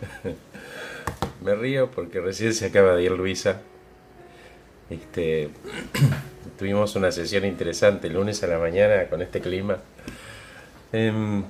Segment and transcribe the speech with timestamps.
[1.44, 3.60] Me río porque recién se acaba de ir Luisa.
[4.90, 5.50] Este,
[6.58, 9.78] tuvimos una sesión interesante el lunes a la mañana con este clima.
[10.92, 11.42] Eh,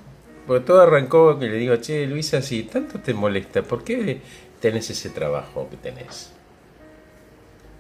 [0.47, 4.21] todo arrancó que le digo, che, Luisa, si tanto te molesta, ¿por qué
[4.61, 6.33] tenés ese trabajo que tenés?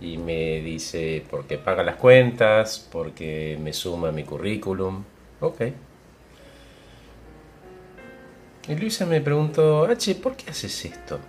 [0.01, 5.05] Y me dice, porque paga las cuentas, porque me suma mi currículum.
[5.41, 5.63] Ok.
[8.69, 11.21] Y Luisa me preguntó, H, ¿por qué haces esto?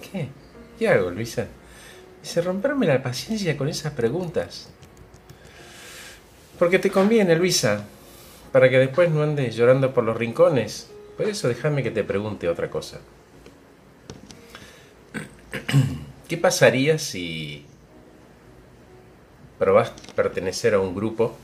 [0.00, 0.28] ¿Qué?
[0.78, 1.48] ¿Qué hago, Luisa?
[2.22, 4.70] Dice, romperme la paciencia con esas preguntas.
[6.58, 7.84] Porque te conviene, Luisa,
[8.52, 10.90] para que después no andes llorando por los rincones.
[11.16, 13.00] Por eso déjame que te pregunte otra cosa.
[16.28, 17.66] ¿Qué pasaría si
[19.58, 21.36] probás pertenecer a un grupo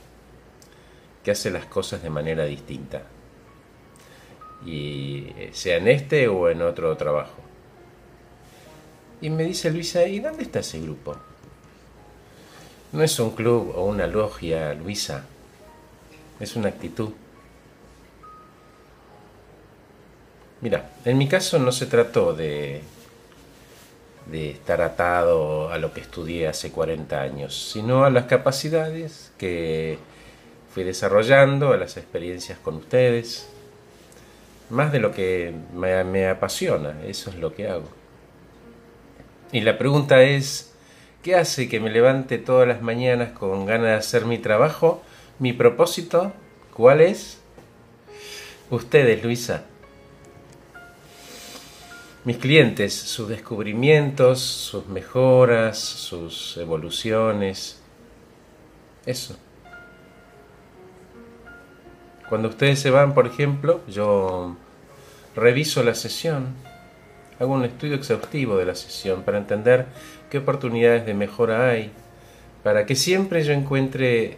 [1.25, 3.03] que hace las cosas de manera distinta?
[4.65, 7.41] Y eh, sea en este o en otro trabajo.
[9.21, 11.17] Y me dice Luisa, ¿y dónde está ese grupo?
[12.93, 15.25] No es un club o una logia, Luisa.
[16.41, 17.11] Es una actitud.
[20.61, 22.83] Mira, en mi caso no se trató de,
[24.27, 29.99] de estar atado a lo que estudié hace 40 años, sino a las capacidades que
[30.73, 33.49] fui desarrollando, a las experiencias con ustedes,
[34.71, 37.89] más de lo que me, apasiona, eso es lo que hago.
[39.53, 40.75] Y la pregunta es,
[41.23, 45.03] ¿qué hace que me levante todas las mañanas con ganas de hacer mi trabajo?
[45.39, 46.33] Mi propósito,
[46.75, 47.41] ¿cuál es?
[48.71, 49.65] Ustedes, Luisa.
[52.25, 57.81] Mis clientes, sus descubrimientos, sus mejoras, sus evoluciones.
[59.07, 59.37] Eso.
[62.31, 64.57] Cuando ustedes se van, por ejemplo, yo
[65.35, 66.55] reviso la sesión,
[67.41, 69.87] hago un estudio exhaustivo de la sesión para entender
[70.31, 71.91] qué oportunidades de mejora hay,
[72.63, 74.37] para que siempre yo encuentre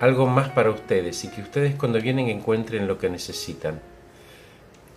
[0.00, 3.80] algo más para ustedes y que ustedes cuando vienen encuentren lo que necesitan.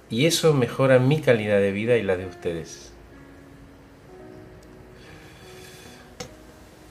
[0.10, 2.94] Y eso mejora mi calidad de vida y la de ustedes.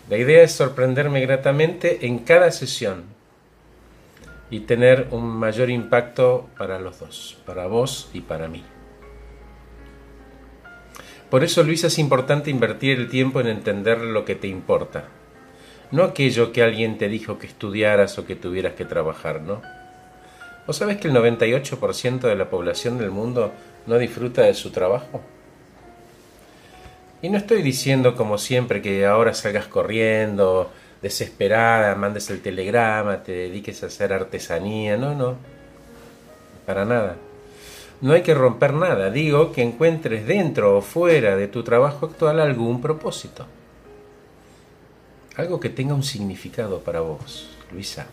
[0.09, 3.16] La idea es sorprenderme gratamente en cada sesión
[4.51, 8.63] y tener un mayor impacto para los dos, para vos y para mí.
[11.31, 15.09] Por eso, Luisa, es importante invertir el tiempo en entender lo que te importa,
[15.91, 19.63] no aquello que alguien te dijo que estudiaras o que tuvieras que trabajar, ¿no?
[20.67, 23.53] ¿Vos sabés que el 98% de la población del mundo
[23.87, 25.21] no disfruta de su trabajo?
[27.23, 30.71] Y no estoy diciendo como siempre que ahora salgas corriendo,
[31.03, 35.37] desesperada, mandes el telegrama, te dediques a hacer artesanía, no, no,
[36.67, 37.17] para nada.
[38.01, 42.41] No hay que romper nada, digo que encuentres dentro o fuera de tu trabajo actual
[42.41, 43.47] algún propósito.
[45.37, 48.07] Algo que tenga un significado para vos, Luisa.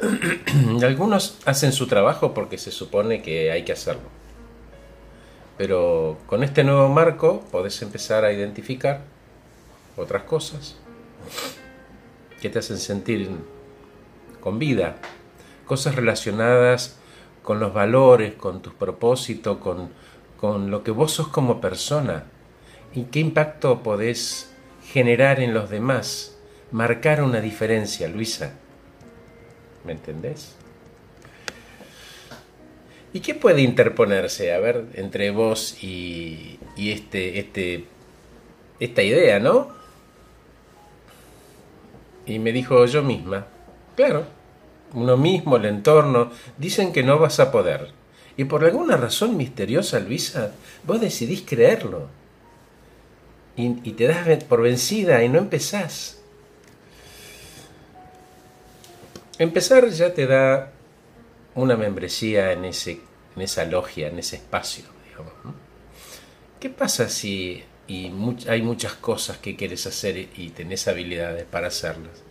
[0.82, 4.08] Algunos hacen su trabajo porque se supone que hay que hacerlo.
[5.56, 9.15] Pero con este nuevo marco podés empezar a identificar
[9.96, 10.76] otras cosas
[12.40, 13.30] que te hacen sentir
[14.40, 14.96] con vida,
[15.66, 16.98] cosas relacionadas
[17.42, 19.90] con los valores, con tus propósitos, con,
[20.36, 22.24] con lo que vos sos como persona
[22.94, 24.52] y qué impacto podés
[24.92, 26.36] generar en los demás,
[26.70, 28.54] marcar una diferencia, Luisa.
[29.84, 30.56] ¿Me entendés?
[33.12, 37.84] ¿Y qué puede interponerse, a ver, entre vos y, y este, este,
[38.78, 39.74] esta idea, no?
[42.26, 43.46] Y me dijo yo misma,
[43.94, 44.26] claro,
[44.94, 47.90] uno mismo, el entorno, dicen que no vas a poder.
[48.36, 50.52] Y por alguna razón misteriosa, Luisa,
[50.84, 52.08] vos decidís creerlo
[53.56, 56.18] y, te das por vencida y no empezás.
[59.38, 60.72] Empezar ya te da
[61.54, 63.00] una membresía en, ese,
[63.34, 64.84] en esa logia, en ese espacio.
[66.60, 68.12] ¿Qué pasa si y
[68.48, 72.22] hay muchas cosas que quieres hacer y tenés habilidades para hacerlas?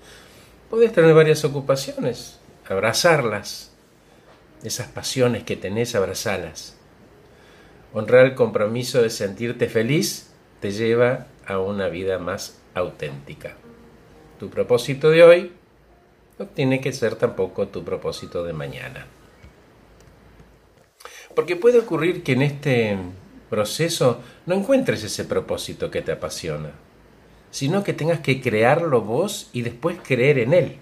[0.69, 3.71] Podés tener varias ocupaciones, abrazarlas,
[4.63, 6.75] esas pasiones que tenés, abrazalas.
[7.93, 13.55] Honrar el compromiso de sentirte feliz te lleva a una vida más auténtica.
[14.39, 15.51] Tu propósito de hoy
[16.37, 19.07] no tiene que ser tampoco tu propósito de mañana.
[21.35, 22.97] Porque puede ocurrir que en este
[24.45, 26.71] no encuentres ese propósito que te apasiona,
[27.51, 30.77] sino que tengas que crearlo vos y después creer en él.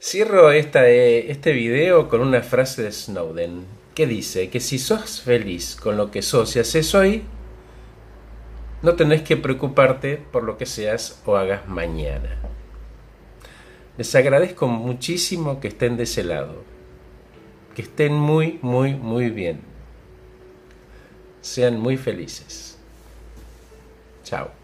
[0.00, 3.64] Cierro esta, eh, este video con una frase de Snowden
[3.94, 7.22] que dice que si sos feliz con lo que sos y haces hoy,
[8.82, 12.36] no tenés que preocuparte por lo que seas o hagas mañana.
[13.96, 16.64] Les agradezco muchísimo que estén de ese lado.
[17.74, 19.60] Que estén muy, muy, muy bien.
[21.40, 22.78] Sean muy felices.
[24.24, 24.61] Chao.